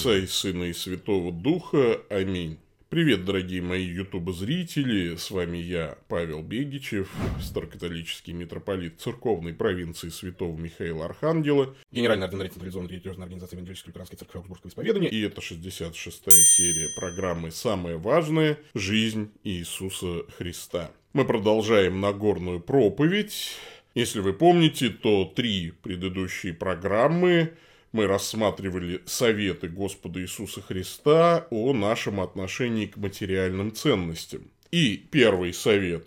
Отца 0.00 0.16
и 0.16 0.26
Сына 0.26 0.64
и 0.64 0.72
Святого 0.72 1.30
Духа. 1.30 2.00
Аминь. 2.08 2.56
Привет, 2.88 3.26
дорогие 3.26 3.60
мои 3.60 3.84
ютуб-зрители, 3.84 5.16
с 5.16 5.30
вами 5.30 5.58
я, 5.58 5.98
Павел 6.08 6.42
Бегичев, 6.42 7.12
старокатолический 7.38 8.32
митрополит 8.32 8.98
церковной 8.98 9.52
провинции 9.52 10.08
святого 10.08 10.56
Михаила 10.56 11.04
Архангела, 11.04 11.76
генеральный 11.92 12.24
ординарий 12.24 12.50
централизованной 12.50 12.92
религиозной 12.92 13.24
организации 13.24 13.56
Евангелической 13.56 13.90
лютеранской 13.90 14.16
церкви 14.16 14.38
Аугсбургского 14.38 14.70
исповедания. 14.70 15.08
И 15.10 15.20
это 15.20 15.42
66-я 15.42 16.44
серия 16.44 16.88
программы 16.98 17.50
«Самое 17.50 17.98
важное. 17.98 18.56
Жизнь 18.72 19.30
Иисуса 19.44 20.22
Христа». 20.38 20.92
Мы 21.12 21.26
продолжаем 21.26 22.00
Нагорную 22.00 22.60
проповедь. 22.60 23.54
Если 23.94 24.20
вы 24.20 24.32
помните, 24.32 24.88
то 24.88 25.26
три 25.26 25.72
предыдущие 25.82 26.54
программы 26.54 27.52
мы 27.92 28.06
рассматривали 28.06 29.02
советы 29.06 29.68
Господа 29.68 30.20
Иисуса 30.20 30.60
Христа 30.62 31.46
о 31.50 31.72
нашем 31.72 32.20
отношении 32.20 32.86
к 32.86 32.96
материальным 32.96 33.72
ценностям. 33.74 34.50
И 34.70 34.96
первый 34.96 35.52
совет 35.52 36.06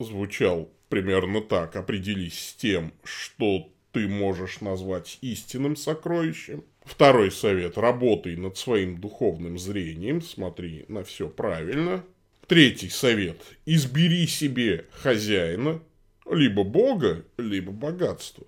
звучал 0.00 0.70
примерно 0.88 1.40
так. 1.40 1.76
Определись 1.76 2.48
с 2.48 2.54
тем, 2.54 2.92
что 3.04 3.68
ты 3.92 4.08
можешь 4.08 4.60
назвать 4.60 5.18
истинным 5.20 5.76
сокровищем. 5.76 6.64
Второй 6.84 7.30
совет– 7.30 7.76
работай 7.78 8.36
над 8.36 8.56
своим 8.56 9.00
духовным 9.00 9.58
зрением, 9.58 10.22
смотри 10.22 10.84
на 10.88 11.04
все 11.04 11.28
правильно. 11.28 12.04
Третий 12.48 12.88
совет– 12.88 13.40
избери 13.66 14.26
себе 14.26 14.86
хозяина, 14.90 15.80
либо 16.28 16.64
Бога, 16.64 17.24
либо 17.36 17.70
богатство. 17.70 18.44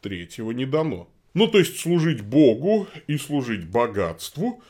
Третьего 0.00 0.52
не 0.52 0.64
дано. 0.64 1.10
Ну, 1.36 1.48
то 1.48 1.58
есть 1.58 1.78
служить 1.78 2.22
Богу 2.22 2.88
и 3.06 3.18
служить 3.18 3.66
богатству 3.66 4.62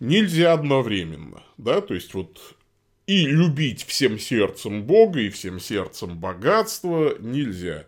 нельзя 0.00 0.52
одновременно, 0.52 1.42
да, 1.56 1.80
то 1.80 1.94
есть 1.94 2.12
вот 2.12 2.56
и 3.06 3.24
любить 3.24 3.86
всем 3.86 4.18
сердцем 4.18 4.82
Бога 4.82 5.20
и 5.20 5.30
всем 5.30 5.58
сердцем 5.58 6.18
богатство 6.18 7.16
нельзя, 7.20 7.86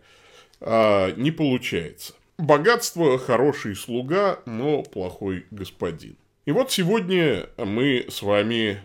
а, 0.59 1.13
не 1.13 1.29
получается. 1.29 2.15
Богатство– 2.39 3.19
хороший 3.19 3.75
слуга, 3.75 4.39
но 4.47 4.81
плохой 4.81 5.45
господин. 5.51 6.15
И 6.47 6.51
вот 6.51 6.71
сегодня 6.71 7.47
мы 7.55 8.07
с 8.09 8.23
вами 8.23 8.81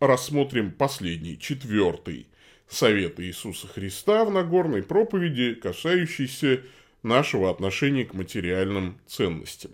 рассмотрим 0.00 0.72
последний, 0.72 1.38
четвертый 1.38 2.26
совет 2.68 3.20
Иисуса 3.20 3.68
Христа 3.68 4.24
в 4.24 4.32
Нагорной 4.32 4.82
проповеди, 4.82 5.54
касающийся 5.54 6.62
нашего 7.02 7.50
отношения 7.50 8.04
к 8.04 8.14
материальным 8.14 8.98
ценностям. 9.06 9.72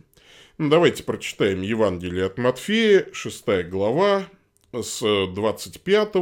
Ну, 0.59 0.69
давайте 0.69 1.03
прочитаем 1.03 1.63
Евангелие 1.63 2.27
от 2.27 2.39
Матфея, 2.39 3.07
6 3.13 3.69
глава, 3.69 4.29
с 4.73 5.01
25 5.01 6.13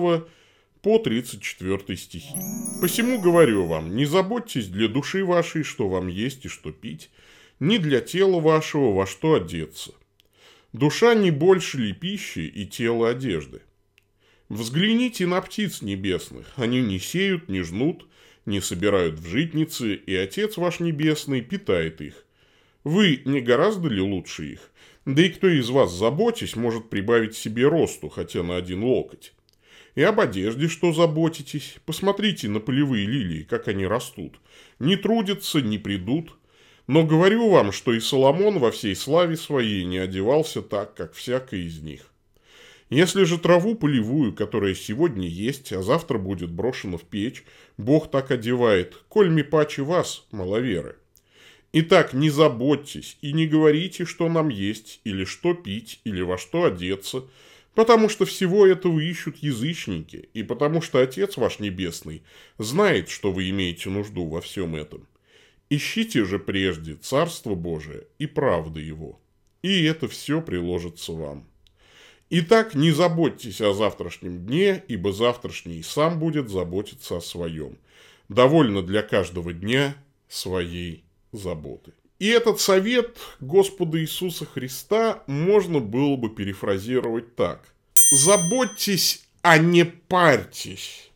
по 0.82 0.98
34 0.98 1.96
стихи. 1.96 2.34
«Посему 2.80 3.20
говорю 3.20 3.66
вам, 3.66 3.96
не 3.96 4.04
заботьтесь 4.04 4.68
для 4.68 4.88
души 4.88 5.24
вашей, 5.24 5.62
что 5.62 5.88
вам 5.88 6.06
есть 6.06 6.44
и 6.44 6.48
что 6.48 6.70
пить, 6.70 7.10
ни 7.60 7.78
для 7.78 8.00
тела 8.00 8.40
вашего, 8.40 8.92
во 8.92 9.06
что 9.06 9.34
одеться. 9.34 9.92
Душа 10.72 11.14
не 11.14 11.30
больше 11.30 11.78
ли 11.78 11.92
пищи 11.92 12.40
и 12.40 12.66
тело 12.66 13.08
одежды? 13.08 13.62
Взгляните 14.48 15.26
на 15.26 15.40
птиц 15.40 15.82
небесных, 15.82 16.52
они 16.56 16.82
не 16.82 17.00
сеют, 17.00 17.48
не 17.48 17.62
жнут, 17.62 18.06
не 18.46 18.60
собирают 18.60 19.18
в 19.18 19.26
житницы, 19.28 19.94
и 19.94 20.14
Отец 20.14 20.56
ваш 20.56 20.80
Небесный 20.80 21.42
питает 21.42 22.00
их. 22.00 22.24
Вы 22.84 23.22
не 23.24 23.40
гораздо 23.40 23.88
ли 23.88 24.00
лучше 24.00 24.52
их? 24.52 24.70
Да 25.04 25.22
и 25.22 25.28
кто 25.28 25.48
из 25.48 25.68
вас, 25.68 25.92
заботясь, 25.92 26.56
может 26.56 26.88
прибавить 26.88 27.36
себе 27.36 27.68
росту, 27.68 28.08
хотя 28.08 28.42
на 28.42 28.56
один 28.56 28.82
локоть? 28.84 29.32
И 29.96 30.02
об 30.02 30.20
одежде 30.20 30.68
что 30.68 30.92
заботитесь? 30.92 31.76
Посмотрите 31.84 32.48
на 32.48 32.60
полевые 32.60 33.06
лилии, 33.06 33.42
как 33.42 33.66
они 33.68 33.86
растут. 33.86 34.38
Не 34.78 34.96
трудятся, 34.96 35.60
не 35.60 35.78
придут. 35.78 36.36
Но 36.86 37.04
говорю 37.04 37.50
вам, 37.50 37.72
что 37.72 37.92
и 37.92 38.00
Соломон 38.00 38.58
во 38.58 38.70
всей 38.70 38.94
славе 38.94 39.36
своей 39.36 39.84
не 39.84 39.98
одевался 39.98 40.62
так, 40.62 40.94
как 40.94 41.14
всякий 41.14 41.66
из 41.66 41.80
них. 41.80 42.12
Если 42.88 43.24
же 43.24 43.38
траву 43.38 43.74
полевую, 43.74 44.32
которая 44.32 44.74
сегодня 44.74 45.26
есть, 45.26 45.72
а 45.72 45.82
завтра 45.82 46.18
будет 46.18 46.52
брошена 46.52 46.98
в 46.98 47.02
печь, 47.02 47.42
Бог 47.76 48.10
так 48.10 48.30
одевает, 48.30 48.94
коль 49.08 49.28
ми 49.28 49.42
паче 49.42 49.82
вас, 49.82 50.24
маловеры. 50.30 50.96
Итак, 51.72 52.12
не 52.12 52.30
заботьтесь 52.30 53.18
и 53.22 53.32
не 53.32 53.48
говорите, 53.48 54.04
что 54.04 54.28
нам 54.28 54.48
есть, 54.48 55.00
или 55.02 55.24
что 55.24 55.52
пить, 55.52 56.00
или 56.04 56.22
во 56.22 56.38
что 56.38 56.64
одеться, 56.64 57.24
потому 57.74 58.08
что 58.08 58.24
всего 58.24 58.64
этого 58.64 59.00
ищут 59.00 59.38
язычники, 59.38 60.28
и 60.32 60.44
потому 60.44 60.80
что 60.80 61.00
Отец 61.00 61.36
ваш 61.36 61.58
Небесный 61.58 62.22
знает, 62.56 63.08
что 63.08 63.32
вы 63.32 63.50
имеете 63.50 63.90
нужду 63.90 64.28
во 64.28 64.40
всем 64.40 64.76
этом. 64.76 65.08
Ищите 65.70 66.24
же 66.24 66.38
прежде 66.38 66.94
Царство 66.94 67.56
Божие 67.56 68.06
и 68.20 68.26
правды 68.26 68.80
Его, 68.80 69.20
и 69.62 69.82
это 69.82 70.06
все 70.06 70.40
приложится 70.40 71.10
вам. 71.10 71.48
Итак, 72.28 72.74
не 72.74 72.90
заботьтесь 72.90 73.60
о 73.60 73.72
завтрашнем 73.72 74.44
дне, 74.44 74.82
ибо 74.88 75.12
завтрашний 75.12 75.84
сам 75.84 76.18
будет 76.18 76.48
заботиться 76.48 77.18
о 77.18 77.20
своем. 77.20 77.78
Довольно 78.28 78.82
для 78.82 79.02
каждого 79.02 79.52
дня 79.52 79.96
своей 80.28 81.04
заботы. 81.30 81.92
И 82.18 82.26
этот 82.26 82.60
совет 82.60 83.16
Господа 83.38 84.00
Иисуса 84.00 84.44
Христа 84.44 85.22
можно 85.28 85.78
было 85.78 86.16
бы 86.16 86.28
перефразировать 86.30 87.36
так. 87.36 87.62
Заботьтесь, 88.10 89.24
а 89.42 89.58
не 89.58 89.84
парьтесь. 89.84 91.10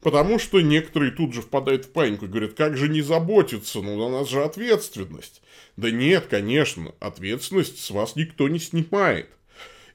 Потому 0.00 0.40
что 0.40 0.60
некоторые 0.60 1.12
тут 1.12 1.32
же 1.32 1.42
впадают 1.42 1.84
в 1.84 1.90
панику 1.90 2.24
и 2.24 2.28
говорят, 2.28 2.54
как 2.54 2.76
же 2.76 2.88
не 2.88 3.02
заботиться, 3.02 3.82
ну 3.82 3.96
на 3.96 4.18
нас 4.18 4.28
же 4.28 4.42
ответственность. 4.42 5.42
Да 5.76 5.92
нет, 5.92 6.26
конечно, 6.28 6.92
ответственность 6.98 7.78
с 7.78 7.90
вас 7.90 8.16
никто 8.16 8.48
не 8.48 8.58
снимает 8.58 9.28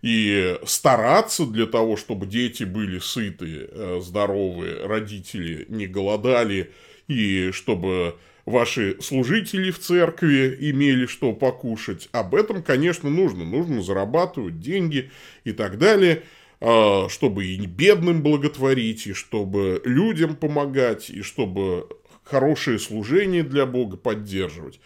и 0.06 0.60
стараться 0.66 1.48
для 1.48 1.66
того, 1.66 1.98
чтобы 1.98 2.28
дети 2.28 2.64
были 2.64 3.00
сыты, 3.00 3.68
э, 3.72 4.02
здоровые, 4.04 4.86
родители 4.86 5.66
не 5.68 5.88
голодали, 5.88 6.72
и 7.08 7.50
чтобы 7.52 8.16
ваши 8.46 9.02
служители 9.02 9.72
в 9.72 9.80
церкви 9.80 10.56
имели 10.60 11.08
что 11.08 11.34
покушать. 11.34 12.08
Об 12.12 12.36
этом, 12.36 12.62
конечно, 12.62 13.10
нужно. 13.10 13.46
Нужно 13.46 13.82
зарабатывать 13.82 14.60
деньги 14.60 15.10
и 15.44 15.54
так 15.54 15.80
далее, 15.80 16.22
э, 16.62 17.10
чтобы 17.10 17.46
и 17.48 17.66
бедным 17.66 18.22
благотворить, 18.22 19.08
и 19.08 19.14
чтобы 19.14 19.82
людям 19.86 20.36
помогать, 20.36 21.10
и 21.10 21.24
чтобы 21.24 21.90
хорошее 22.24 22.78
служение 22.78 23.42
для 23.42 23.66
Бога 23.66 23.98
поддерживать. 23.98 24.80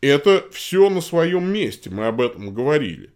Это 0.00 0.44
все 0.50 0.90
на 0.90 1.00
своем 1.00 1.52
месте, 1.52 1.88
мы 1.88 2.08
об 2.08 2.20
этом 2.20 2.52
говорили. 2.52 3.10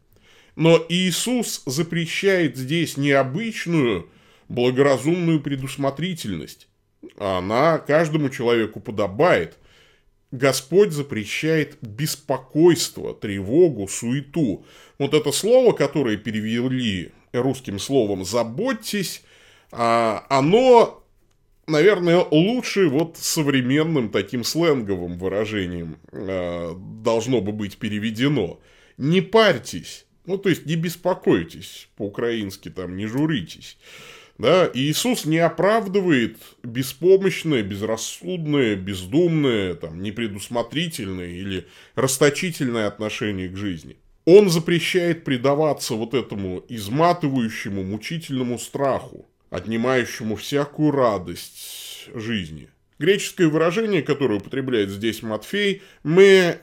Но 0.57 0.85
Иисус 0.89 1.63
запрещает 1.67 2.57
здесь 2.57 2.97
необычную 2.97 4.09
благоразумную 4.49 5.41
предусмотрительность. 5.41 6.69
Она 7.17 7.79
каждому 7.79 8.31
человеку 8.31 8.81
подобает. 8.81 9.57
Господь 10.33 10.93
запрещает 10.93 11.79
беспокойство, 11.81 13.15
тревогу, 13.15 13.89
суету. 13.89 14.65
Вот 14.99 15.15
это 15.15 15.33
слово, 15.33 15.73
которое 15.73 16.17
перевели 16.17 17.13
русским 17.33 17.79
словом 17.79 18.25
«заботьтесь», 18.25 19.23
а, 19.73 20.27
оно, 20.29 21.05
наверное, 21.67 22.25
лучше 22.31 22.89
вот 22.89 23.17
современным 23.17 24.11
таким 24.11 24.45
сленговым 24.45 25.17
выражением 25.19 25.99
а, 26.13 26.75
должно 26.77 27.41
бы 27.41 27.53
быть 27.53 27.79
переведено. 27.79 28.61
Не 28.97 29.21
парьтесь, 29.21 30.07
ну, 30.27 30.39
то 30.39 30.49
есть, 30.49 30.67
не 30.67 30.77
беспокойтесь, 30.77 31.89
по-украински 31.97 32.69
там, 32.71 32.97
не 32.97 33.07
журитесь. 33.07 33.79
Да, 34.39 34.71
Иисус 34.73 35.27
не 35.27 35.39
оправдывает 35.39 36.39
беспомощное, 36.63 37.63
безрассудное, 37.63 38.75
бездумное, 38.75 39.75
там, 39.75 40.03
непредусмотрительное 40.03 41.29
или 41.29 41.67
расточительное 41.95 42.87
отношение 42.87 43.51
к 43.51 43.57
жизни. 43.57 43.99
Он 44.25 44.49
запрещает 44.49 45.25
предаваться 45.25 45.95
вот 45.95 46.15
этому 46.15 46.65
изматывающему, 46.71 47.83
мучительному 47.83 48.59
страху, 48.59 49.27
отнимающему 49.51 50.37
всякую 50.37 50.93
радость 50.93 52.09
жизни. 52.15 52.71
Греческое 52.99 53.49
выражение, 53.49 54.01
которое 54.01 54.39
употребляет 54.39 54.89
здесь 54.89 55.23
Матфей, 55.23 55.83
«мы 56.03 56.61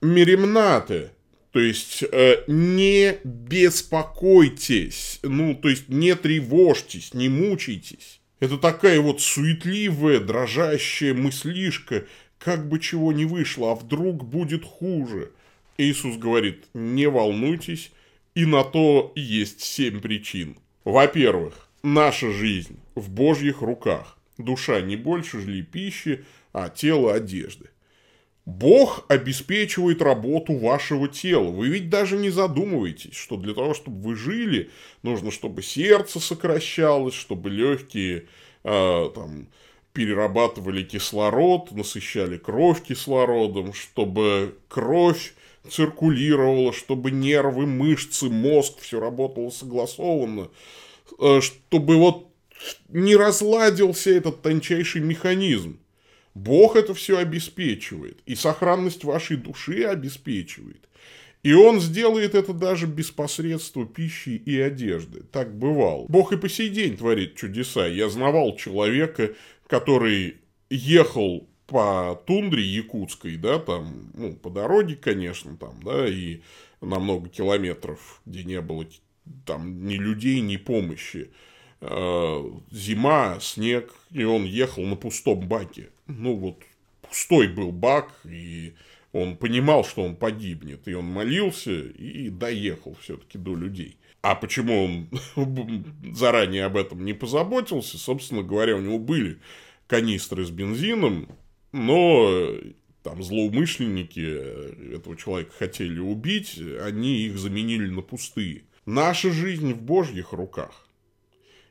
меремнате», 0.00 1.10
то 1.58 1.62
есть 1.62 2.04
э, 2.12 2.44
не 2.46 3.18
беспокойтесь, 3.24 5.18
ну, 5.24 5.56
то 5.56 5.68
есть 5.68 5.88
не 5.88 6.14
тревожьтесь, 6.14 7.14
не 7.14 7.28
мучайтесь. 7.28 8.20
Это 8.38 8.58
такая 8.58 9.00
вот 9.00 9.20
суетливая, 9.20 10.20
дрожащая 10.20 11.14
мыслишка, 11.14 12.06
как 12.38 12.68
бы 12.68 12.78
чего 12.78 13.12
не 13.12 13.24
вышло, 13.24 13.72
а 13.72 13.74
вдруг 13.74 14.24
будет 14.24 14.64
хуже. 14.64 15.32
Иисус 15.78 16.16
говорит, 16.16 16.66
не 16.74 17.08
волнуйтесь, 17.08 17.90
И 18.36 18.46
на 18.46 18.62
то 18.62 19.12
есть 19.16 19.60
семь 19.60 20.00
причин. 20.00 20.58
Во-первых, 20.84 21.68
наша 21.82 22.30
жизнь 22.30 22.78
в 22.94 23.10
Божьих 23.10 23.62
руках. 23.62 24.16
Душа 24.38 24.80
не 24.80 24.94
больше 24.94 25.40
жли 25.40 25.62
пищи, 25.62 26.24
а 26.52 26.68
тело 26.68 27.14
одежды. 27.14 27.70
Бог 28.48 29.04
обеспечивает 29.08 30.00
работу 30.00 30.56
вашего 30.56 31.06
тела. 31.06 31.50
Вы 31.50 31.68
ведь 31.68 31.90
даже 31.90 32.16
не 32.16 32.30
задумываетесь, 32.30 33.14
что 33.14 33.36
для 33.36 33.52
того, 33.52 33.74
чтобы 33.74 34.00
вы 34.00 34.16
жили, 34.16 34.70
нужно, 35.02 35.30
чтобы 35.30 35.62
сердце 35.62 36.18
сокращалось, 36.18 37.12
чтобы 37.12 37.50
легкие 37.50 38.24
э, 38.64 39.10
там, 39.14 39.48
перерабатывали 39.92 40.82
кислород, 40.82 41.72
насыщали 41.72 42.38
кровь 42.38 42.82
кислородом, 42.82 43.74
чтобы 43.74 44.56
кровь 44.68 45.34
циркулировала, 45.68 46.72
чтобы 46.72 47.10
нервы, 47.10 47.66
мышцы, 47.66 48.30
мозг 48.30 48.80
все 48.80 48.98
работало 48.98 49.50
согласованно, 49.50 50.48
э, 51.18 51.42
чтобы 51.42 51.96
вот 51.96 52.28
не 52.88 53.14
разладился 53.14 54.08
этот 54.10 54.40
тончайший 54.40 55.02
механизм. 55.02 55.78
Бог 56.38 56.76
это 56.76 56.94
все 56.94 57.18
обеспечивает, 57.18 58.20
и 58.24 58.34
сохранность 58.34 59.04
вашей 59.04 59.36
души 59.36 59.82
обеспечивает. 59.82 60.88
И 61.42 61.52
он 61.52 61.80
сделает 61.80 62.34
это 62.34 62.52
даже 62.52 62.86
без 62.86 63.10
посредства 63.10 63.86
пищи 63.86 64.30
и 64.30 64.58
одежды. 64.58 65.22
Так 65.32 65.56
бывало. 65.56 66.06
Бог 66.08 66.32
и 66.32 66.36
по 66.36 66.48
сей 66.48 66.68
день 66.68 66.96
творит 66.96 67.36
чудеса. 67.36 67.86
Я 67.86 68.08
знавал 68.08 68.56
человека, 68.56 69.34
который 69.66 70.36
ехал 70.70 71.48
по 71.66 72.20
тундре 72.26 72.62
якутской, 72.62 73.36
да, 73.36 73.58
там, 73.58 74.10
ну, 74.14 74.34
по 74.34 74.50
дороге, 74.50 74.96
конечно, 74.96 75.56
там, 75.56 75.80
да, 75.84 76.08
и 76.08 76.40
на 76.80 76.98
много 76.98 77.28
километров, 77.28 78.20
где 78.26 78.44
не 78.44 78.60
было 78.60 78.86
там 79.44 79.86
ни 79.86 79.94
людей, 79.94 80.40
ни 80.40 80.56
помощи. 80.56 81.30
Э, 81.80 82.44
зима, 82.72 83.38
снег, 83.40 83.94
и 84.10 84.24
он 84.24 84.44
ехал 84.44 84.82
на 84.84 84.96
пустом 84.96 85.46
баке. 85.46 85.90
Ну 86.08 86.34
вот, 86.34 86.62
пустой 87.02 87.48
был 87.48 87.70
бак, 87.70 88.12
и 88.24 88.74
он 89.12 89.36
понимал, 89.36 89.84
что 89.84 90.02
он 90.02 90.16
погибнет, 90.16 90.88
и 90.88 90.94
он 90.94 91.04
молился 91.04 91.72
и 91.72 92.30
доехал 92.30 92.96
все-таки 93.00 93.38
до 93.38 93.54
людей. 93.54 93.96
А 94.22 94.34
почему 94.34 94.84
он 94.84 95.08
заранее 96.14 96.64
об 96.64 96.76
этом 96.76 97.04
не 97.04 97.12
позаботился, 97.12 97.98
собственно 97.98 98.42
говоря, 98.42 98.76
у 98.76 98.80
него 98.80 98.98
были 98.98 99.38
канистры 99.86 100.44
с 100.44 100.50
бензином, 100.50 101.28
но 101.72 102.50
там 103.02 103.22
злоумышленники 103.22 104.94
этого 104.94 105.16
человека 105.16 105.52
хотели 105.56 105.98
убить, 105.98 106.60
они 106.82 107.22
их 107.22 107.38
заменили 107.38 107.88
на 107.88 108.02
пустые. 108.02 108.64
Наша 108.86 109.30
жизнь 109.30 109.72
в 109.72 109.82
Божьих 109.82 110.32
руках. 110.32 110.87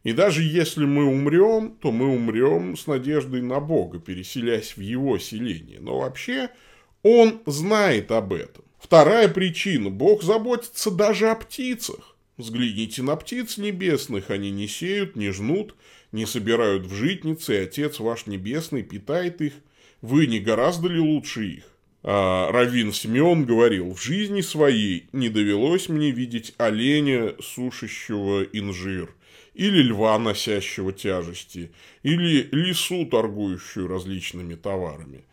И 0.08 0.14
даже 0.14 0.42
если 0.42 0.86
мы 0.86 1.04
умрем, 1.04 1.76
то 1.82 1.92
мы 1.92 2.08
умрем 2.08 2.78
с 2.78 2.88
надеждой 2.88 3.42
на 3.42 3.60
Бога, 3.60 4.00
переселясь 4.00 4.78
в 4.78 4.80
Его 4.80 5.20
селение. 5.20 5.82
Но 5.82 6.00
вообще 6.00 6.50
Он 7.04 7.42
знает 7.46 8.10
об 8.12 8.32
этом. 8.32 8.64
Вторая 8.80 9.28
причина. 9.28 9.90
Бог 9.90 10.24
заботится 10.24 10.92
даже 10.92 11.30
о 11.30 11.36
птицах. 11.36 12.16
Взгляните 12.38 13.04
на 13.04 13.18
птиц 13.18 13.58
небесных, 13.58 14.30
они 14.30 14.50
не 14.50 14.70
сеют, 14.70 15.18
не 15.18 15.32
жнут, 15.32 15.76
не 16.14 16.26
собирают 16.26 16.86
в 16.86 16.94
житницы, 16.94 17.56
и 17.56 17.64
Отец 17.64 18.00
ваш 18.00 18.28
Небесный 18.28 18.84
питает 18.84 19.42
их. 19.42 19.56
Вы 20.00 20.28
не 20.28 20.40
гораздо 20.40 20.88
ли 20.88 21.02
лучше 21.02 21.48
их? 21.48 21.64
А 22.04 22.52
Равин 22.52 22.94
Симеон 22.94 23.46
говорил, 23.46 23.94
в 23.94 24.02
жизни 24.02 24.42
своей 24.42 25.10
не 25.12 25.30
довелось 25.30 25.90
мне 25.90 26.12
видеть 26.12 26.54
оленя, 26.58 27.36
сушащего 27.42 28.44
инжир, 28.44 29.14
или 29.54 29.82
льва, 29.82 30.18
носящего 30.20 30.94
тяжести, 30.94 31.72
или 32.04 32.48
лису, 32.52 33.06
торгующую 33.06 33.88
различными 33.88 34.56
товарами. 34.56 35.26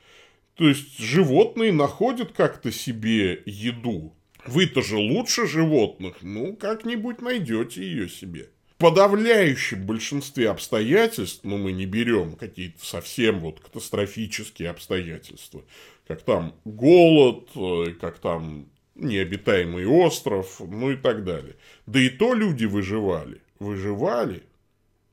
То 0.54 0.68
есть 0.68 0.98
животные 0.98 1.72
находят 1.72 2.32
как-то 2.32 2.72
себе 2.72 3.42
еду. 3.44 4.16
Вы-то 4.46 4.82
же 4.82 4.96
лучше 4.96 5.46
животных, 5.46 6.18
ну, 6.22 6.54
как-нибудь 6.56 7.20
найдете 7.20 7.82
ее 7.82 8.08
себе. 8.08 8.50
Подавляющем 8.84 9.86
большинстве 9.86 10.50
обстоятельств, 10.50 11.40
ну, 11.42 11.56
мы 11.56 11.72
не 11.72 11.86
берем 11.86 12.36
какие-то 12.36 12.84
совсем 12.84 13.40
вот 13.40 13.58
катастрофические 13.58 14.68
обстоятельства, 14.68 15.64
как 16.06 16.20
там 16.20 16.54
голод, 16.66 17.48
э, 17.56 17.94
как 17.98 18.18
там 18.18 18.66
необитаемый 18.94 19.86
остров, 19.86 20.60
ну 20.60 20.90
и 20.90 20.96
так 20.96 21.24
далее. 21.24 21.56
Да 21.86 21.98
и 21.98 22.10
то 22.10 22.34
люди 22.34 22.66
выживали 22.66 23.40
выживали, 23.58 24.42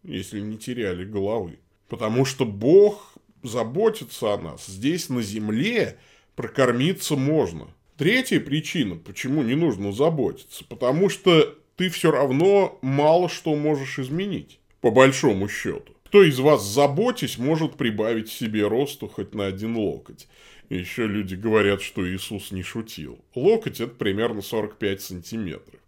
если 0.04 0.42
не 0.42 0.58
теряли 0.58 1.06
головы. 1.06 1.60
Потому 1.88 2.26
что 2.26 2.44
Бог 2.46 3.14
заботится 3.42 4.34
о 4.34 4.38
нас. 4.38 4.66
Здесь 4.66 5.08
на 5.08 5.22
земле 5.22 5.98
прокормиться 6.36 7.16
можно. 7.16 7.70
Третья 7.96 8.42
причина, 8.42 8.98
почему 8.98 9.44
не 9.44 9.56
нужно 9.56 9.94
заботиться, 9.94 10.66
потому 10.66 11.08
что 11.08 11.58
ты 11.82 11.90
все 11.90 12.12
равно 12.12 12.78
мало 12.84 13.28
что 13.28 13.56
можешь 13.56 13.98
изменить, 13.98 14.60
по 14.82 14.92
большому 14.92 15.50
счету. 15.50 15.96
Кто 16.06 16.22
из 16.22 16.38
вас, 16.38 16.64
заботясь, 16.64 17.40
может 17.40 17.74
прибавить 17.74 18.30
себе 18.30 18.68
росту 18.68 19.08
хоть 19.08 19.34
на 19.34 19.48
один 19.48 19.76
локоть? 19.76 20.28
Еще 20.70 21.08
люди 21.08 21.34
говорят, 21.34 21.82
что 21.82 22.08
Иисус 22.08 22.52
не 22.52 22.62
шутил. 22.62 23.18
Локоть– 23.34 23.80
это 23.82 23.96
примерно 23.96 24.44
45 24.44 25.02
сантиметров. 25.02 25.80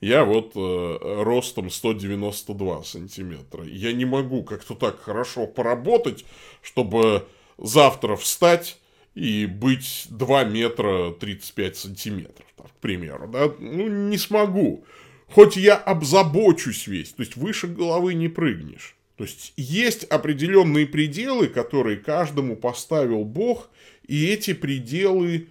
Я 0.00 0.24
вот 0.24 0.52
э, 0.56 1.22
ростом 1.22 1.68
192 1.68 2.84
сантиметра. 2.84 3.62
Я 3.66 3.92
не 3.92 4.06
могу 4.06 4.44
как-то 4.44 4.74
так 4.74 5.00
хорошо 5.02 5.46
поработать, 5.46 6.24
чтобы 6.62 7.26
завтра 7.58 8.16
встать 8.16 8.78
и 9.14 9.44
быть 9.44 10.06
2 10.08 10.44
метра 10.44 11.12
35 11.12 11.76
сантиметров, 11.76 12.46
так, 12.56 12.68
к 12.68 12.80
примеру. 12.80 13.28
Да? 13.28 13.52
Ну, 13.58 13.88
не 14.08 14.16
смогу. 14.16 14.86
Хоть 15.32 15.56
я 15.56 15.76
обзабочусь 15.76 16.86
весь, 16.86 17.12
то 17.12 17.22
есть 17.22 17.36
выше 17.36 17.66
головы 17.66 18.12
не 18.12 18.28
прыгнешь. 18.28 18.96
То 19.16 19.24
есть 19.24 19.54
есть 19.56 20.04
определенные 20.04 20.86
пределы, 20.86 21.46
которые 21.46 21.96
каждому 21.96 22.54
поставил 22.54 23.24
Бог, 23.24 23.70
и 24.06 24.26
эти 24.26 24.52
пределы 24.52 25.48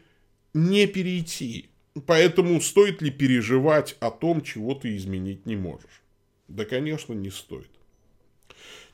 не 0.53 0.85
перейти. 0.85 1.69
Поэтому 2.05 2.61
стоит 2.61 3.01
ли 3.01 3.09
переживать 3.09 3.97
о 3.99 4.11
том, 4.11 4.43
чего 4.43 4.75
ты 4.75 4.95
изменить 4.95 5.47
не 5.47 5.55
можешь? 5.55 6.03
Да, 6.47 6.63
конечно, 6.65 7.13
не 7.13 7.31
стоит. 7.31 7.71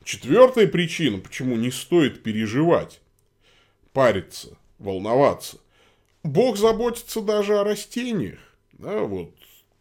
Четвертая 0.04 0.66
причина, 0.68 1.18
почему 1.18 1.56
не 1.56 1.70
стоит 1.70 2.22
переживать, 2.22 3.02
париться, 3.92 4.56
волноваться. 4.78 5.58
Бог 6.22 6.56
заботится 6.56 7.20
даже 7.20 7.58
о 7.58 7.64
растениях. 7.64 8.38
Да, 8.72 9.00
вот 9.00 9.34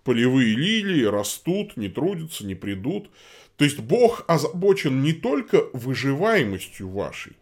полевые 0.07 0.55
лилии 0.55 1.03
растут, 1.03 1.75
не 1.75 1.89
трудятся, 1.89 2.45
не 2.45 2.55
придут. 2.55 3.09
То 3.57 3.65
есть 3.65 3.79
Бог 3.79 4.23
озабочен 4.29 5.03
не 5.03 5.11
только 5.11 5.65
выживаемостью 5.73 6.87
вашей, 6.87 7.33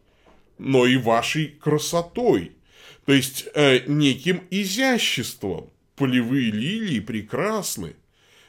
но 0.58 0.88
и 0.88 0.98
вашей 0.98 1.46
красотой, 1.46 2.54
то 3.06 3.14
есть 3.14 3.48
э, 3.54 3.82
неким 3.86 4.42
изяществом. 4.50 5.70
Полевые 5.96 6.50
лилии 6.50 7.00
прекрасны. 7.00 7.96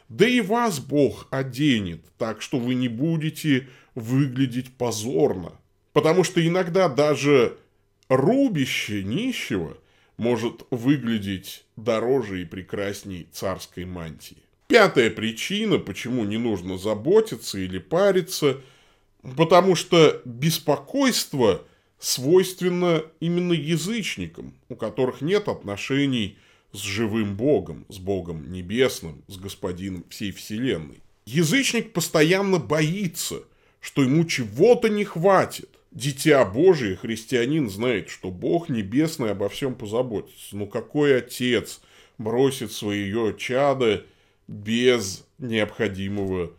Да 0.09 0.27
и 0.27 0.41
вас 0.41 0.81
Бог 0.81 1.29
оденет, 1.31 2.01
так 2.17 2.41
что 2.41 2.59
вы 2.59 2.75
не 2.75 2.89
будете 2.89 3.69
выглядеть 3.95 4.73
позорно. 4.73 5.53
Потому 5.93 6.25
что 6.25 6.45
иногда 6.45 6.89
даже 6.89 7.59
рубище 8.09 9.05
нищего 9.05 9.77
может 10.17 10.67
выглядеть 10.71 11.65
дороже 11.77 12.43
и 12.43 12.45
прекрасней 12.45 13.29
царской 13.33 13.85
мантии. 13.85 14.39
Пятая 14.69 15.11
причина, 15.11 15.79
почему 15.79 16.25
не 16.25 16.39
нужно 16.39 16.79
заботиться 16.79 17.59
или 17.59 17.79
париться, 17.79 18.61
потому 19.37 19.75
что 19.75 20.23
беспокойство– 20.25 21.65
свойственно 21.99 23.05
именно 23.21 23.53
язычникам, 23.53 24.55
у 24.69 24.77
которых 24.77 25.21
нет 25.21 25.49
отношений 25.49 26.39
с 26.73 26.79
живым 26.79 27.37
Богом, 27.37 27.87
с 27.89 27.99
Богом 27.99 28.53
Небесным, 28.53 29.23
с 29.29 29.37
Господином 29.37 30.05
всей 30.09 30.33
Вселенной. 30.33 31.03
Язычник 31.27 31.93
постоянно 31.93 32.59
боится, 32.59 33.43
что 33.81 34.03
ему 34.03 34.25
чего-то 34.25 34.89
не 34.89 35.05
хватит. 35.05 35.71
Дитя 35.91 36.45
Божие, 36.45 36.97
христианин, 36.97 37.71
знает, 37.71 38.09
что 38.09 38.31
Бог 38.31 38.69
Небесный 38.69 39.31
обо 39.31 39.49
всем 39.49 39.75
позаботится. 39.75 40.57
Ну 40.57 40.67
какой 40.67 41.19
отец 41.19 41.81
бросит 42.19 42.73
свое 42.73 43.35
чадо 43.39 44.05
без 44.47 45.27
необходимого 45.39 46.53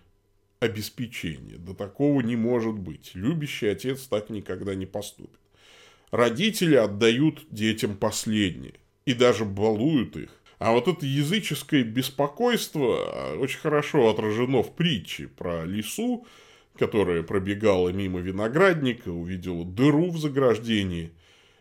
обеспечения. 0.60 1.58
Да 1.58 1.74
такого 1.74 2.22
не 2.22 2.36
может 2.36 2.76
быть. 2.76 3.12
Любящий 3.14 3.68
отец 3.68 4.02
так 4.04 4.30
никогда 4.30 4.76
не 4.76 4.86
поступит. 4.86 5.40
Родители 6.12 6.76
отдают 6.76 7.46
детям 7.52 7.98
последнее 7.98 8.74
и 9.06 9.14
даже 9.14 9.46
балуют 9.46 10.16
их. 10.16 10.30
А 10.60 10.72
вот 10.72 10.88
это 10.88 11.06
языческое 11.06 11.84
беспокойство 11.84 12.98
а, 12.98 13.38
очень 13.38 13.60
хорошо 13.60 14.10
отражено 14.10 14.64
в 14.64 14.74
притче 14.74 15.28
про 15.28 15.66
лису, 15.66 16.26
которая 16.78 17.24
пробегала 17.24 17.90
мимо 17.90 18.20
виноградника, 18.20 19.10
увидела 19.10 19.66
дыру 19.66 20.12
в 20.12 20.18
заграждении. 20.18 21.12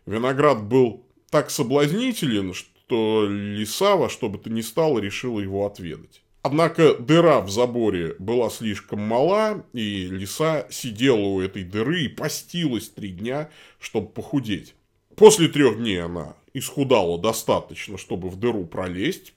Виноград 0.07 0.63
был 0.63 1.05
так 1.31 1.51
соблазнителен, 1.51 2.55
что 2.55 3.27
лиса 3.29 3.97
во 3.97 4.09
что 4.09 4.29
бы 4.29 4.39
то 4.39 4.51
ни 4.51 4.61
стало 4.61 4.99
решила 5.01 5.41
его 5.41 5.67
отведать. 5.67 6.23
Однако 6.43 6.95
дыра 6.95 7.41
в 7.41 7.51
заборе 7.51 8.15
была 8.21 8.51
слишком 8.51 9.01
мала, 9.01 9.65
и 9.73 10.07
лиса 10.07 10.69
сидела 10.71 11.19
у 11.19 11.41
этой 11.41 11.65
дыры 11.65 12.05
и 12.05 12.09
постилась 12.09 12.89
три 12.89 13.09
дня, 13.09 13.51
чтобы 13.81 14.11
похудеть. 14.11 14.77
После 15.17 15.49
трех 15.49 15.79
дней 15.79 16.01
она 16.01 16.37
исхудала 16.55 17.19
достаточно, 17.19 17.99
чтобы 17.99 18.29
в 18.29 18.37
дыру 18.37 18.65
пролезть, 18.65 19.35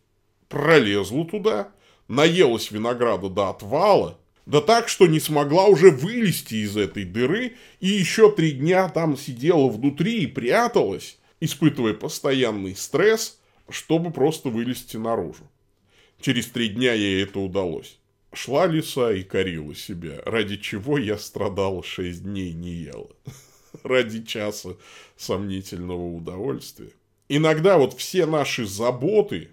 пролезла 0.50 1.26
туда, 1.26 1.72
наелась 2.08 2.70
винограда 2.70 3.30
до 3.30 3.50
отвала, 3.50 4.19
да 4.50 4.62
так, 4.62 4.90
что 4.90 5.06
не 5.06 5.20
смогла 5.20 5.68
уже 5.68 5.92
вылезти 5.92 6.56
из 6.56 6.76
этой 6.76 7.04
дыры, 7.04 7.54
и 7.80 7.88
еще 7.88 8.32
три 8.32 8.54
дня 8.54 8.90
там 8.90 9.16
сидела 9.16 9.70
внутри 9.70 10.24
и 10.24 10.26
пряталась, 10.26 11.20
испытывая 11.40 11.94
постоянный 11.94 12.76
стресс, 12.76 13.40
чтобы 13.70 14.10
просто 14.10 14.50
вылезти 14.50 14.98
наружу. 14.98 15.48
Через 16.20 16.48
три 16.48 16.70
дня 16.70 16.94
ей 16.94 17.22
это 17.22 17.40
удалось. 17.40 18.00
Шла 18.34 18.66
лиса 18.66 19.12
и 19.14 19.22
корила 19.22 19.76
себя, 19.76 20.20
ради 20.26 20.58
чего 20.58 20.98
я 20.98 21.20
страдал 21.20 21.84
шесть 21.84 22.24
дней 22.24 22.52
не 22.54 22.72
ела. 22.72 23.10
Ради 23.84 24.24
часа 24.24 24.78
сомнительного 25.16 26.16
удовольствия. 26.16 26.90
Иногда 27.28 27.78
вот 27.78 27.94
все 27.94 28.26
наши 28.26 28.66
заботы, 28.66 29.52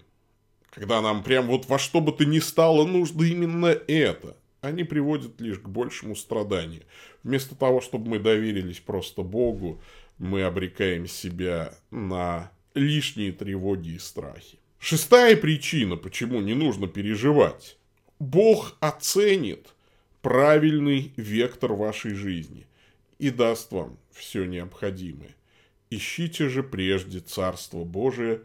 когда 0.71 1.03
нам 1.03 1.21
прям 1.21 1.45
вот 1.45 1.67
во 1.67 1.77
что 1.77 2.01
бы 2.01 2.11
то 2.11 2.25
ни 2.25 2.39
стало 2.39 2.83
нужно 2.83 3.21
именно 3.25 3.67
это, 3.67 4.35
они 4.61 4.83
приводят 4.83 5.39
лишь 5.39 5.59
к 5.59 5.67
большему 5.67 6.15
страданию. 6.15 6.83
Вместо 7.23 7.55
того, 7.55 7.81
чтобы 7.81 8.09
мы 8.09 8.19
доверились 8.19 8.79
просто 8.79 9.21
Богу, 9.21 9.81
мы 10.17 10.43
обрекаем 10.43 11.07
себя 11.07 11.73
на 11.91 12.51
лишние 12.73 13.31
тревоги 13.31 13.89
и 13.89 13.99
страхи. 13.99 14.59
Шестая 14.79 15.35
причина, 15.35 15.95
почему 15.95 16.41
не 16.41 16.53
нужно 16.53 16.87
переживать. 16.87 17.77
Бог 18.19 18.77
оценит 18.79 19.73
правильный 20.21 21.13
вектор 21.17 21.73
вашей 21.73 22.13
жизни 22.13 22.67
и 23.19 23.29
даст 23.29 23.71
вам 23.71 23.97
все 24.11 24.45
необходимое. 24.45 25.35
Ищите 25.89 26.49
же 26.49 26.63
прежде 26.63 27.19
Царство 27.19 27.83
Божие 27.83 28.41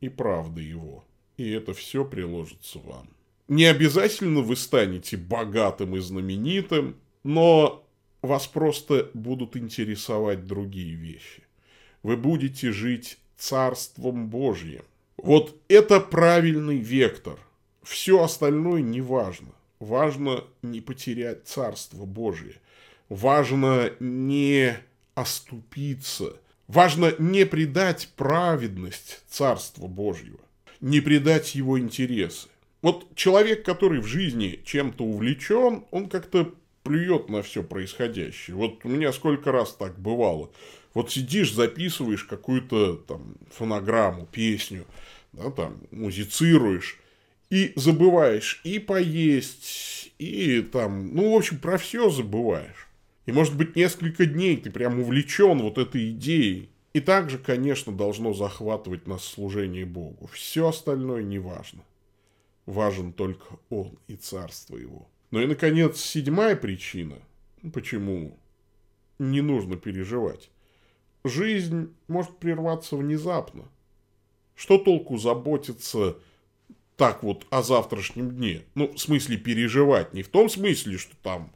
и 0.00 0.08
правды 0.08 0.62
Его, 0.62 1.04
и 1.36 1.50
это 1.50 1.74
все 1.74 2.04
приложится 2.04 2.78
вам. 2.78 3.08
Не 3.48 3.66
обязательно 3.66 4.40
вы 4.40 4.56
станете 4.56 5.16
богатым 5.16 5.96
и 5.96 6.00
знаменитым, 6.00 6.96
но 7.22 7.86
вас 8.22 8.46
просто 8.46 9.10
будут 9.14 9.56
интересовать 9.56 10.46
другие 10.46 10.94
вещи. 10.94 11.44
Вы 12.02 12.16
будете 12.16 12.72
жить 12.72 13.18
Царством 13.36 14.28
Божьим. 14.28 14.82
Вот 15.16 15.60
это 15.68 16.00
правильный 16.00 16.78
вектор. 16.78 17.38
Все 17.82 18.22
остальное 18.22 18.82
не 18.82 19.00
важно. 19.00 19.48
Важно 19.78 20.44
не 20.62 20.80
потерять 20.80 21.46
Царство 21.46 22.04
Божие. 22.04 22.56
Важно 23.08 23.92
не 24.00 24.76
оступиться. 25.14 26.36
Важно 26.66 27.14
не 27.18 27.46
предать 27.46 28.08
праведность 28.16 29.22
Царства 29.28 29.86
Божьего. 29.86 30.40
Не 30.80 31.00
предать 31.00 31.54
его 31.54 31.78
интересы. 31.78 32.48
Вот 32.86 33.16
человек, 33.16 33.64
который 33.64 33.98
в 33.98 34.06
жизни 34.06 34.60
чем-то 34.64 35.02
увлечен, 35.02 35.82
он 35.90 36.08
как-то 36.08 36.54
плюет 36.84 37.28
на 37.28 37.42
все 37.42 37.64
происходящее. 37.64 38.54
Вот 38.54 38.84
у 38.84 38.88
меня 38.88 39.12
сколько 39.12 39.50
раз 39.50 39.72
так 39.72 39.98
бывало. 39.98 40.52
Вот 40.94 41.10
сидишь, 41.10 41.52
записываешь 41.52 42.22
какую-то 42.22 42.94
там 42.94 43.34
фонограмму, 43.50 44.28
песню, 44.30 44.86
да, 45.32 45.50
там, 45.50 45.80
музицируешь, 45.90 47.00
и 47.50 47.72
забываешь 47.74 48.60
и 48.62 48.78
поесть, 48.78 50.12
и 50.20 50.60
там, 50.60 51.12
ну, 51.12 51.32
в 51.32 51.36
общем, 51.36 51.58
про 51.58 51.78
все 51.78 52.08
забываешь. 52.08 52.86
И, 53.26 53.32
может 53.32 53.56
быть, 53.56 53.74
несколько 53.74 54.26
дней 54.26 54.58
ты 54.58 54.70
прям 54.70 55.00
увлечен 55.00 55.58
вот 55.58 55.78
этой 55.78 56.10
идеей. 56.10 56.68
И 56.92 57.00
также, 57.00 57.38
конечно, 57.38 57.92
должно 57.92 58.32
захватывать 58.32 59.08
нас 59.08 59.24
служение 59.24 59.84
Богу. 59.84 60.30
Все 60.32 60.68
остальное 60.68 61.24
не 61.24 61.40
важно. 61.40 61.82
Важен 62.66 63.12
только 63.12 63.46
Он 63.70 63.98
и 64.08 64.16
Царство 64.16 64.76
Его. 64.76 65.08
Ну 65.30 65.40
и, 65.40 65.46
наконец, 65.46 66.00
седьмая 66.00 66.56
причина, 66.56 67.16
почему 67.72 68.38
не 69.18 69.40
нужно 69.40 69.76
переживать. 69.76 70.50
Жизнь 71.24 71.94
может 72.08 72.38
прерваться 72.38 72.96
внезапно. 72.96 73.64
Что 74.54 74.78
толку 74.78 75.18
заботиться 75.18 76.16
так 76.96 77.22
вот 77.22 77.46
о 77.50 77.62
завтрашнем 77.62 78.30
дне? 78.30 78.62
Ну, 78.74 78.92
в 78.92 78.98
смысле 78.98 79.36
переживать. 79.36 80.14
Не 80.14 80.22
в 80.22 80.28
том 80.28 80.48
смысле, 80.48 80.98
что 80.98 81.14
там 81.22 81.52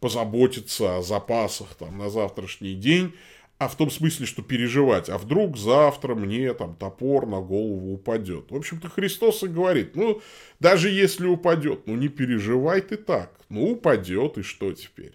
позаботиться 0.00 0.96
о 0.96 1.02
запасах 1.02 1.74
там, 1.74 1.98
на 1.98 2.10
завтрашний 2.10 2.74
день, 2.74 3.14
а 3.60 3.68
в 3.68 3.76
том 3.76 3.90
смысле, 3.90 4.24
что 4.24 4.40
переживать, 4.40 5.10
а 5.10 5.18
вдруг 5.18 5.58
завтра 5.58 6.14
мне 6.14 6.54
там 6.54 6.74
топор 6.74 7.26
на 7.26 7.42
голову 7.42 7.92
упадет. 7.92 8.50
В 8.50 8.56
общем-то, 8.56 8.88
Христос 8.88 9.42
и 9.42 9.48
говорит, 9.48 9.94
ну, 9.96 10.22
даже 10.60 10.88
если 10.88 11.26
упадет, 11.26 11.86
ну, 11.86 11.94
не 11.94 12.08
переживай 12.08 12.80
ты 12.80 12.96
так. 12.96 13.38
Ну, 13.50 13.72
упадет, 13.72 14.38
и 14.38 14.42
что 14.42 14.72
теперь? 14.72 15.12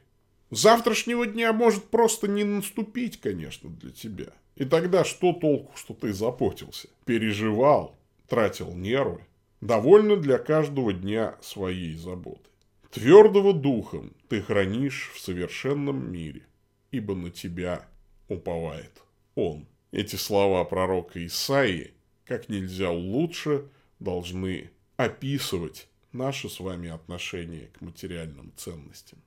Завтрашнего 0.51 1.25
дня 1.25 1.53
может 1.53 1.85
просто 1.85 2.27
не 2.27 2.43
наступить, 2.43 3.19
конечно, 3.19 3.67
для 3.67 3.89
тебя. 3.89 4.27
И 4.55 4.63
тогда 4.63 5.03
что 5.03 5.33
толку, 5.33 5.71
что 5.75 5.95
ты 5.95 6.13
заботился? 6.13 6.87
Переживал, 7.03 7.97
тратил 8.29 8.75
нервы. 8.75 9.21
Довольно 9.59 10.17
для 10.17 10.37
каждого 10.37 10.93
дня 10.93 11.35
своей 11.41 11.95
заботы. 11.95 12.47
Твердого 12.91 13.53
духом 13.53 14.13
ты 14.29 14.39
хранишь 14.39 15.09
в 15.15 15.19
совершенном 15.19 16.11
мире, 16.11 16.43
ибо 16.91 17.15
на 17.15 17.31
тебя 17.31 17.87
уповает 18.27 19.01
он. 19.35 19.67
Эти 19.91 20.15
слова 20.15 20.63
пророка 20.65 21.25
Исаии 21.25 21.93
как 22.25 22.49
нельзя 22.49 22.91
лучше 22.91 23.69
должны 23.99 24.71
описывать 24.97 25.87
наше 26.11 26.49
с 26.49 26.59
вами 26.59 26.89
отношение 26.89 27.67
к 27.67 27.81
материальным 27.81 28.51
ценностям. 28.55 29.19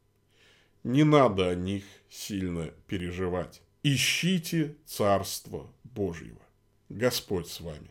Не 0.85 1.05
надо 1.05 1.49
о 1.49 1.55
них 1.55 1.85
сильно 2.09 2.71
переживать. 2.87 3.63
Ищите 3.83 4.77
Царство 4.85 5.71
Божьего. 5.85 6.41
Господь 6.89 7.49
с 7.49 7.61
вами. 7.61 7.91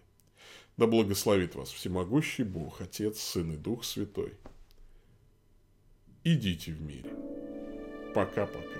Да 0.77 0.87
благословит 0.87 1.55
вас 1.55 1.69
всемогущий 1.69 2.43
Бог, 2.43 2.81
Отец, 2.81 3.19
Сын 3.19 3.53
и 3.53 3.57
Дух 3.57 3.83
Святой. 3.83 4.33
Идите 6.23 6.71
в 6.71 6.81
мире. 6.81 7.09
Пока-пока. 8.13 8.76